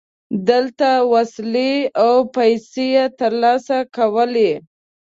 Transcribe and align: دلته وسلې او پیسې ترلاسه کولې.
دلته 0.49 0.89
وسلې 1.13 1.73
او 2.03 2.13
پیسې 2.35 2.89
ترلاسه 3.19 3.77
کولې. 3.95 4.51